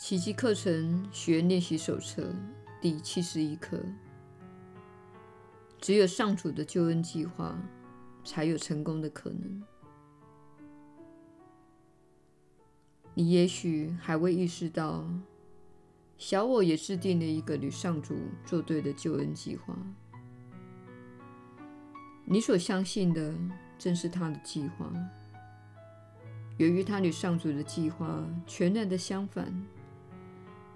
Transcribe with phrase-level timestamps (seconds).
[0.00, 2.34] 奇迹课程学练习手册
[2.80, 3.78] 第七十一课：
[5.78, 7.54] 只有上主的救恩计划，
[8.24, 9.62] 才有成功的可能。
[13.12, 15.06] 你也许还未意识到，
[16.16, 19.76] 小我也制定了一个与上主作对的救恩计划。
[22.24, 23.34] 你所相信的
[23.78, 24.90] 正是他的计划。
[26.56, 29.54] 由于他与上主的计划全然的相反。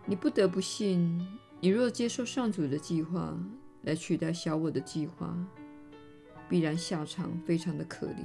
[0.06, 1.18] 你不得不信，
[1.60, 3.34] 你若接受上主的计划
[3.82, 5.34] 来取代小我的计划，
[6.46, 8.22] 必然下场非常的可怜。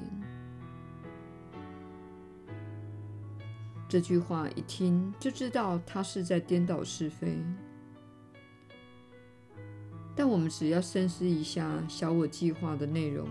[3.87, 7.37] 这句话一听就知道他是在颠倒是非。
[10.15, 13.25] 但我们只要深思一下小我计划的内容，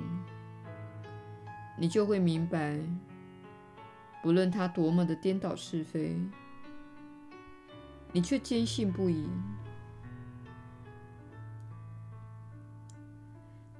[1.79, 2.81] 你就会明白，
[4.23, 6.17] 不论他多么的颠倒是非。
[8.13, 9.29] 你却坚信不疑。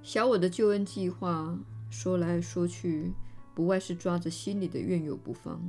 [0.01, 1.57] 小我的救恩计划
[1.89, 3.13] 说来说去，
[3.53, 5.61] 不外是抓着心里的怨尤不放。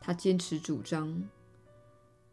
[0.00, 1.22] 他坚持主张：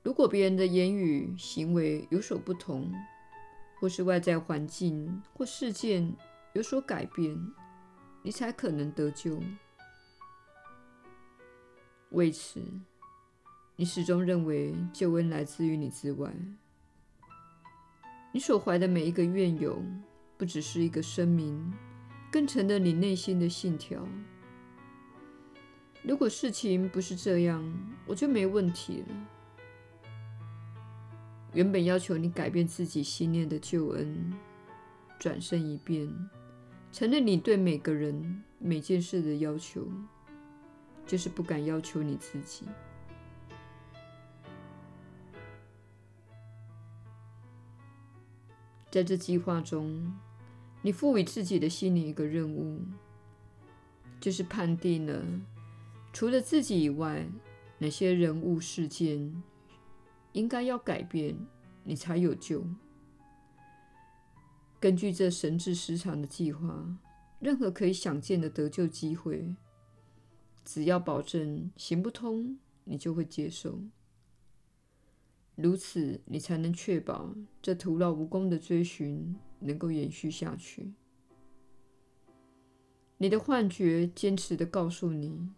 [0.04, 2.94] 如果别人的言语、行为有所不同，
[3.80, 6.14] 或是外在环境或事件
[6.54, 7.38] 有所改变，
[8.22, 9.42] 你才可能得救。
[12.12, 12.62] 为此，
[13.76, 16.32] 你始终认为救恩来自于你之外。
[18.32, 19.82] 你所怀的每一个怨尤，
[20.38, 21.74] 不只是一个声明，
[22.32, 24.08] 更成了你内心的信条。
[26.04, 27.64] 如果事情不是这样，
[28.06, 29.16] 我就没问题了。
[31.54, 34.34] 原本要求你改变自己信念的救恩，
[35.18, 36.08] 转身一变，
[36.92, 39.88] 成了你对每个人、每件事的要求，
[41.08, 42.66] 就是不敢要求你自己。
[48.94, 50.14] 在这计划中，
[50.84, 52.80] 你赋予自己的心灵一个任务，
[54.22, 55.20] 就是判定了
[56.14, 57.28] 除了自己以外，
[57.80, 59.42] 哪些人物事件
[60.34, 61.36] 应该要改变，
[61.84, 62.64] 你才有救。
[64.80, 66.96] 根据这神智失常的计划，
[67.40, 69.56] 任何可以想见的得救机会，
[70.64, 73.80] 只要保证行不通，你就会接受。
[75.56, 80.94] 如此，你才能确保这徒劳无功的追寻能够延续下去。
[83.20, 85.50] 你的幻觉坚持的告诉你，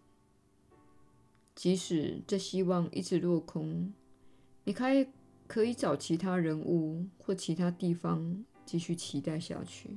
[1.54, 3.92] 即使这希望一直落空，
[4.64, 5.08] 你还
[5.46, 9.90] 可以找其他人物或其他地方继续期待下去。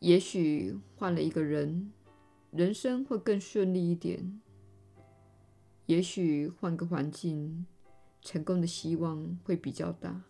[0.00, 1.92] 也许换了一个人，
[2.50, 4.41] 人生会更顺利一点。
[5.92, 7.66] 也许换个环境，
[8.22, 10.22] 成功的希望会比较大。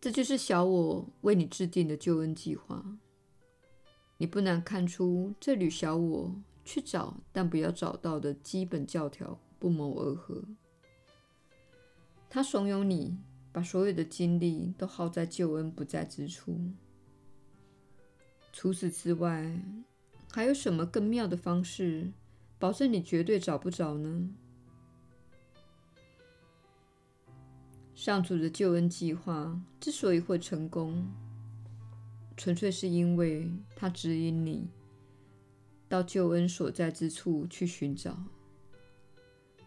[0.00, 2.82] 这就是小我为你制定的救恩计划。
[4.16, 6.34] 你不难看出，这与小我
[6.64, 10.42] 去找但不要找到的基本教条不谋而合。
[12.30, 13.18] 他怂恿你
[13.52, 16.58] 把所有的精力都耗在救恩不在之处。
[18.50, 19.60] 除此之外，
[20.34, 22.10] 还有什么更妙的方式，
[22.58, 24.28] 保证你绝对找不着呢？
[27.94, 31.06] 上主的救恩计划之所以会成功，
[32.36, 34.68] 纯粹是因为他指引你
[35.88, 38.18] 到救恩所在之处去寻找。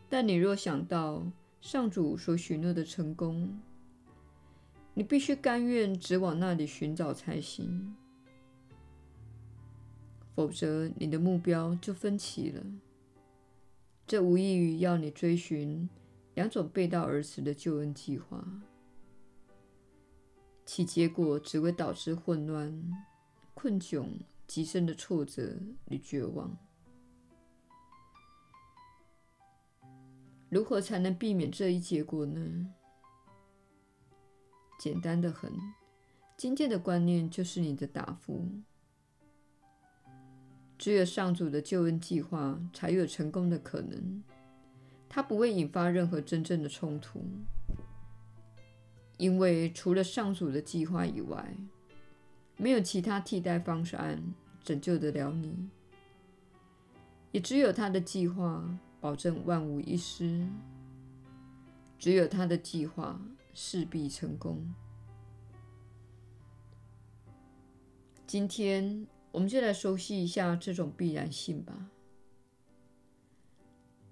[0.10, 1.26] 但你若想到
[1.62, 3.58] 上主所许诺的成功，
[4.94, 7.96] 你必须甘愿只往那里寻找才行。
[10.38, 12.64] 否则，你的目标就分歧了。
[14.06, 15.90] 这无异于要你追寻
[16.36, 18.48] 两种背道而驰的救恩计划，
[20.64, 22.88] 其结果只会导致混乱、
[23.56, 24.06] 困窘、
[24.46, 25.58] 极深的挫折
[25.90, 26.56] 与绝望。
[30.50, 32.68] 如何才能避免这一结果呢？
[34.80, 35.52] 简单得很，
[36.38, 38.48] 今天的观念就是你的答复。
[40.78, 44.24] 只有上主的救恩计划才有成功的可能，
[45.10, 47.26] 它不会引发任何真正的冲突，
[49.18, 51.52] 因为除了上主的计划以外，
[52.58, 54.22] 没有其他替代方案
[54.64, 55.68] 拯救得了你，
[57.32, 58.64] 也只有他的计划
[59.02, 60.48] 保证万无一失，
[61.98, 63.20] 只有他的计划
[63.56, 64.74] 势必成功。
[68.28, 69.08] 今天。
[69.38, 71.92] 我们就来熟悉一下这种必然性吧。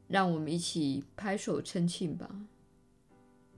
[0.08, 2.46] 让我们一起拍手称庆吧，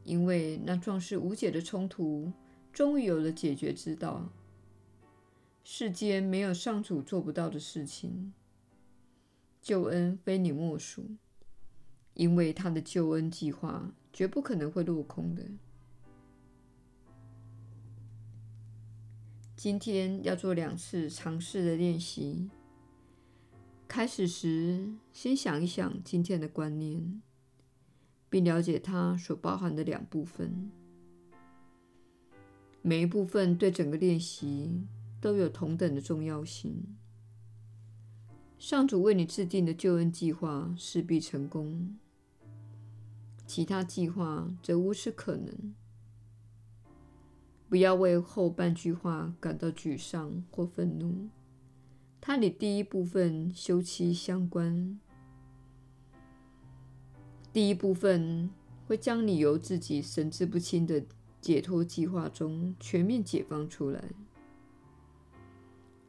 [0.06, 2.32] 因为那壮士无解的冲突
[2.72, 4.30] 终于有了解决之道。
[5.66, 8.32] 世间没有上主做不到的事情，
[9.62, 11.18] 救恩非你莫属，
[12.14, 15.44] 因为他的救恩计划绝不可能会落空的。
[19.68, 22.50] 今天要做两次尝试的练习。
[23.86, 27.22] 开始时，先想一想今天的观念，
[28.30, 30.72] 并了解它所包含的两部分。
[32.82, 34.86] 每一部分对整个练习
[35.20, 36.96] 都有同等的重要性。
[38.58, 41.98] 上主为你制定的救恩计划势必成功，
[43.46, 45.76] 其他计划则无此可能。
[47.70, 51.28] 不要为后半句话感到沮丧或愤怒。
[52.22, 55.00] 它与第一部分休戚相关。
[57.52, 58.50] 第一部分
[58.86, 61.04] 会将你由自己神志不清的
[61.42, 64.04] 解脱计划中全面解放出来。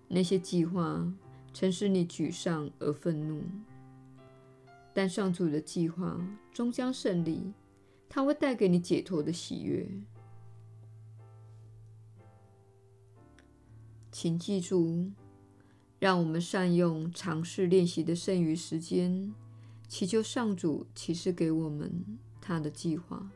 [0.09, 1.13] 那些计划
[1.53, 3.43] 曾使你沮丧而愤怒，
[4.95, 6.21] 但上主的计划
[6.53, 7.53] 终将胜利。
[8.09, 9.87] 它会带给你解脱的喜悦。
[14.20, 15.12] 请记住。
[16.00, 19.32] 让我们善用尝试练习的剩余时间，
[19.87, 23.31] 祈求上主启示给我们他的计划。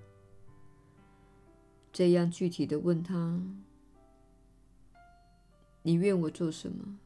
[1.93, 3.41] 这样具体地问他
[5.83, 6.99] ：“你愿我做什么？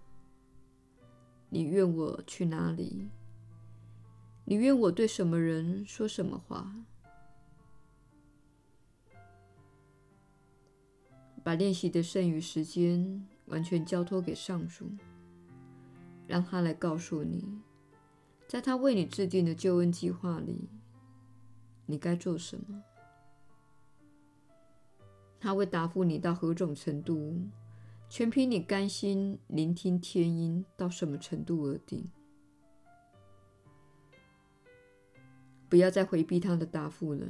[1.51, 3.11] 你愿我去哪里？
[4.47, 6.75] 你愿我对什么人说什么话？”
[11.45, 14.91] 把练习的剩余时间完全交托给上主。
[16.27, 17.61] 让他来告诉你，
[18.49, 20.69] 在他为你制定的救恩计划里，
[21.87, 22.83] 你该做什么。
[25.39, 27.41] 他会答复你到何种程度，
[28.09, 32.11] 全凭你甘心聆听天音到什么程度而定。
[35.69, 37.27] 不要再回避他的答复了。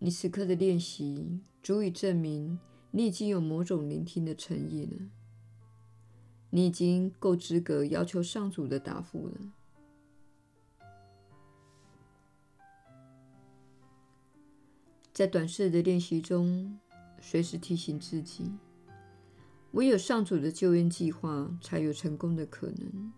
[0.00, 2.58] 你此刻的练习足以证明
[2.90, 5.08] 你已经有某种聆听的诚意了。
[6.50, 9.34] 你已经够资格要求上主的答复了。
[15.12, 16.78] 在短视的练习中，
[17.20, 18.52] 随时提醒自己：
[19.72, 23.12] 唯有上主的救援计划才有成功的可能。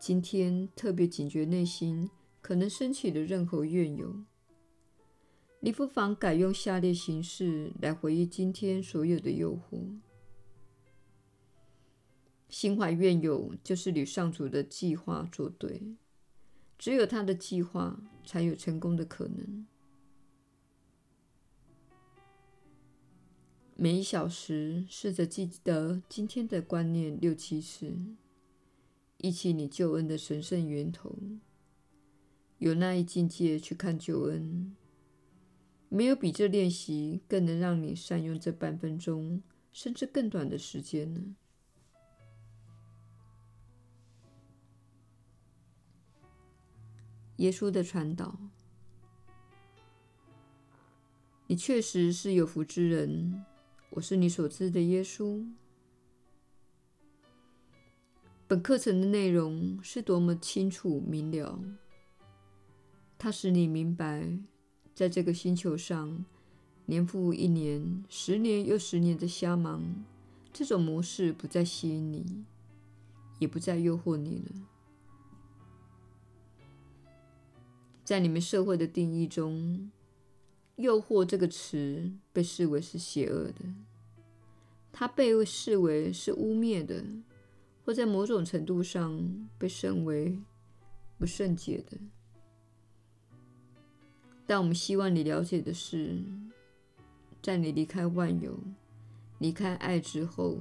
[0.00, 4.24] 今天特别警觉内心可能升起的任何怨尤，
[5.62, 10.00] 你不妨改用下列形式来回忆今天所有的诱惑。
[12.48, 15.96] 心怀怨尤，就是与上主的计划作对。
[16.78, 19.66] 只有他的计划，才有成功的可能。
[23.76, 27.94] 每一小时，试着记得今天的观念六七次，
[29.18, 31.14] 忆起你救恩的神圣源头。
[32.56, 34.74] 有那一境界去看救恩，
[35.92, 39.42] 没有比这练习更能让你善用这半分钟，
[39.72, 41.20] 甚至更短的时间了。
[47.38, 48.38] 耶稣的传导，
[51.48, 53.44] 你确实是有福之人。
[53.90, 55.44] 我是你所知的耶稣。
[58.46, 61.58] 本课程的内容是多么清楚明了，
[63.18, 64.38] 它使你明白，
[64.94, 66.24] 在这个星球上，
[66.86, 70.04] 年复一年、十年又十年的瞎忙，
[70.52, 72.44] 这种模式不再吸引你，
[73.38, 74.66] 也不再诱惑你了。
[78.04, 79.90] 在你们社会的定义中
[80.76, 83.64] ，“诱惑”这个词被视为是邪恶的，
[84.90, 87.04] 它被视为是污蔑的，
[87.84, 90.36] 或在某种程度上被视为
[91.18, 91.96] 不圣洁的。
[94.50, 96.24] 但我们希望你了解的是，
[97.40, 98.58] 在你离开万有、
[99.38, 100.58] 离开爱之后，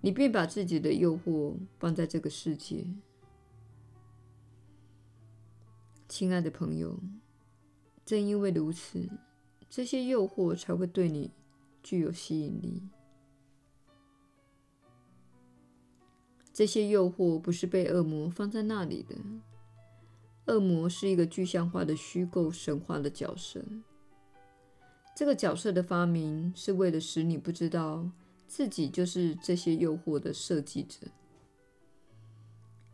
[0.00, 2.86] 你便把自己的诱惑放在这个世界。
[6.08, 6.98] 亲爱的朋友，
[8.06, 9.06] 正因为如此，
[9.68, 11.30] 这些诱惑才会对你
[11.82, 12.82] 具有吸引力。
[16.54, 19.14] 这些诱惑不是被恶魔放在那里的。
[20.48, 23.64] 恶魔是一个具象化的虚构神话的角色。
[25.14, 28.10] 这个角色的发明是为了使你不知道
[28.46, 31.08] 自己就是这些诱惑的设计者，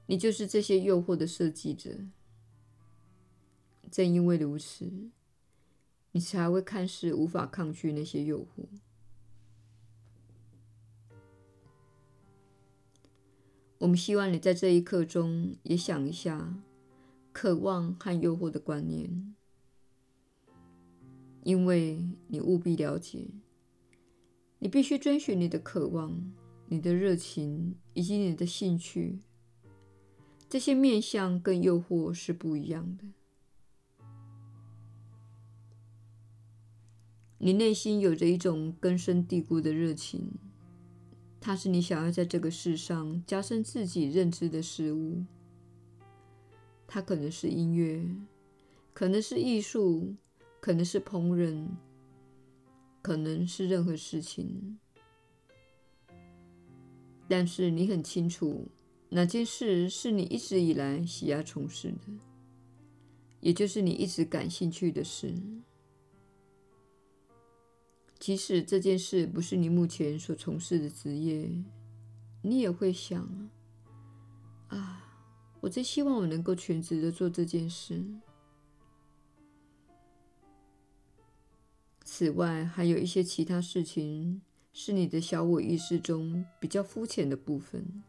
[0.07, 1.91] 你就是这些诱惑的设计者。
[3.91, 4.91] 正因为如此，
[6.11, 8.65] 你才会看似无法抗拒那些诱惑。
[13.79, 16.55] 我们希望你在这一刻中也想一下
[17.35, 19.35] 渴望和诱惑的观念，
[21.43, 23.27] 因为你务必了解，
[24.61, 26.33] 你必须遵循你的渴望、
[26.69, 29.19] 你的热情以及你的兴趣。
[30.49, 33.05] 这些面向跟诱惑是不一样的。
[37.39, 40.31] 你内心有着一种根深蒂固的热情。
[41.41, 45.25] 它是你想要在这个世上加深自己认知的事物。
[46.95, 48.07] 它可能是音乐，
[48.93, 50.15] 可能是艺术，
[50.61, 51.67] 可能是烹饪，
[53.03, 54.79] 可能是任何事情。
[57.27, 58.69] 但是你很清楚，
[59.09, 62.13] 哪件事是你一直以来喜爱从事的，
[63.41, 65.35] 也就是你一直感兴趣的事。
[68.21, 71.51] 即使这件事不是你目前所从事的职业，
[72.43, 73.51] 你也会想：
[74.69, 75.04] 啊，
[75.65, 78.05] 我真希望我能够全职的做这件事。
[82.05, 84.43] 此外，还有一些其他事情
[84.75, 88.05] 是你的小我意识中比较肤浅的部分，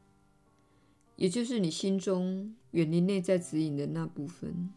[1.16, 4.70] 也就是你心中远离内在指引的那部分。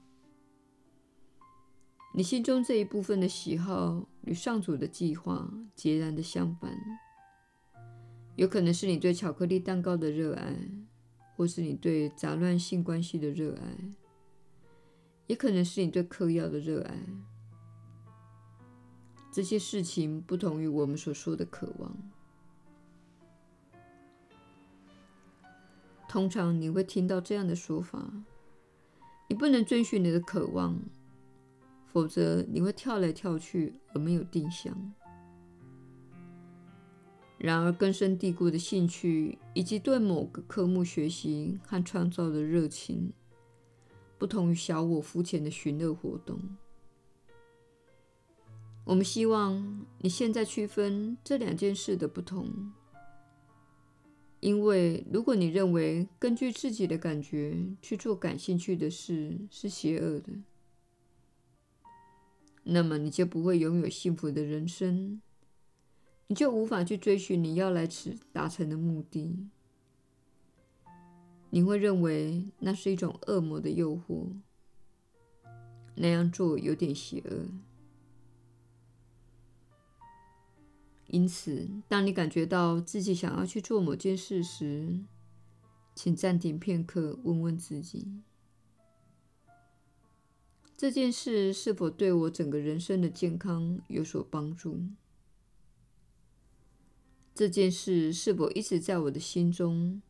[2.15, 6.73] 你心中这一部分的喜好与上主的计划截然的相反，
[8.37, 10.57] 有可能是你对巧克力蛋糕的热爱，
[11.39, 13.79] 或是你对杂乱性关系的热爱，
[15.29, 16.99] 也可能是你对嗑药的热爱。
[19.31, 21.97] 这些事情不同于我们所说的渴望。
[26.09, 28.11] 通常你会听到这样的说法：
[29.29, 30.77] 你不能遵循你的渴望。
[31.87, 34.77] 否则，你会跳来跳去而没有定向。
[37.39, 43.13] 然而，根深蒂固的兴趣以及对某个科目学习和创造的热情，
[44.19, 46.41] 不同于小我肤浅的寻乐活动。
[48.85, 52.73] 我们希望你现在区分这两件事的不同，
[54.41, 60.33] 因为如果你认为根据自己的感觉去做感兴趣的事是邪恶的，
[62.65, 65.21] 那么你就不会拥有幸福的人生，
[66.29, 69.49] 你就无法去追寻你要来此达成的目的。
[71.51, 74.29] 你会认为那是一种恶魔的诱惑，
[75.95, 77.47] 那样做有点邪恶。
[81.07, 85.01] 因此，当你感觉到自己想要去做某件事时，
[85.95, 88.21] 请暂停片刻，问问自己。
[90.77, 94.83] 这件事是否对我整个人生的健康有所帮助？
[97.39, 100.03] 这件事是否一直在我的心中，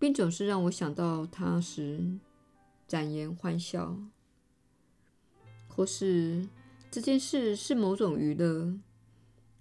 [0.00, 2.18] 并总是让我想到它时
[2.88, 3.96] 展颜欢笑？
[5.68, 6.48] 或是
[6.90, 8.76] 这件事是某种娱乐，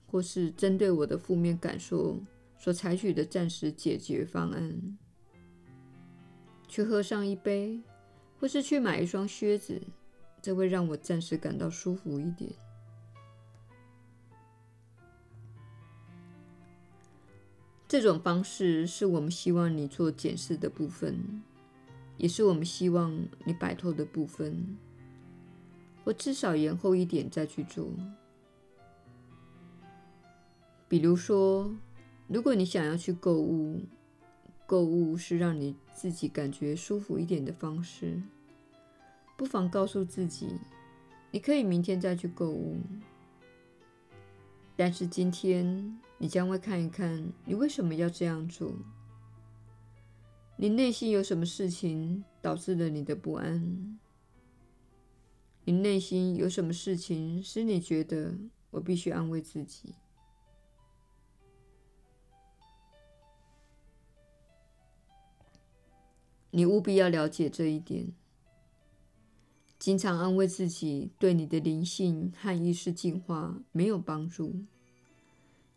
[0.08, 2.20] 或是针对我的负面感受
[2.58, 4.98] 所采取的暂时解决方案？
[6.68, 7.80] 去喝上一杯，
[8.40, 9.80] 或是去买一双靴子？
[10.42, 12.52] 这会让我暂时感到舒服一点。
[17.94, 21.44] 这种方式是我们希望你做检视的部分，
[22.18, 24.76] 也是我们希望你摆脱的部分，
[26.04, 27.88] 或至少延后一点再去做。
[30.88, 31.72] 比如说，
[32.28, 33.84] 如果你想要去购物，
[34.66, 38.20] 购物是让你自己感觉舒服一点的方式。
[39.38, 40.48] 不妨告诉自己，
[41.30, 42.80] 你可以明天再去购物，
[44.76, 48.72] 但是今天你将会看一看，你为什么要这样做？
[50.56, 54.00] 你内心有什么事情导致了你的不安？
[55.66, 58.38] 你内心有什么事情使你觉得
[58.72, 59.96] 我必须安慰自己？
[66.52, 68.14] 你务必要了解这一点。
[69.78, 74.64] 经常安慰自己，对你的灵性和意识进化没有帮助。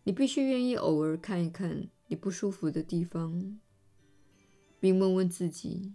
[0.06, 3.58] 你必须愿意偶尔看一看你不舒服的地方，
[4.78, 5.94] 并问问自己：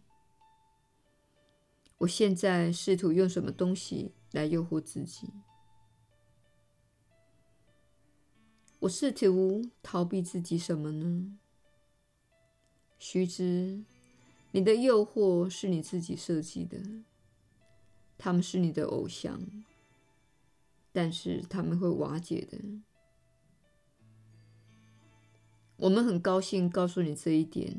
[2.00, 5.30] 我现在试图用什么东西来诱惑自己？
[8.80, 11.40] 我试图逃避自己什么呢？
[13.00, 13.82] 须知，
[14.52, 16.84] 你的诱惑是你自己设计的，
[18.18, 19.42] 他们是你的偶像，
[20.92, 22.60] 但是他们会瓦解的。
[25.82, 27.76] 我们很高兴告诉你这一点，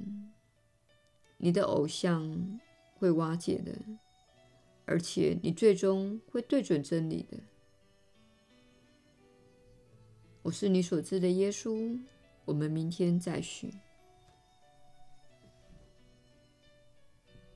[1.36, 2.58] 你的偶像
[2.96, 3.72] 会瓦解的，
[4.84, 7.38] 而且你最终会对准真理的。
[10.42, 11.96] 我是你所知的耶稣，
[12.44, 13.72] 我们明天再续。